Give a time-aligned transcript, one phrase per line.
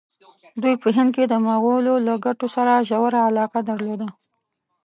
[0.61, 4.07] دوی په هند کې د مغولو له ګټو سره ژوره علاقه درلوده.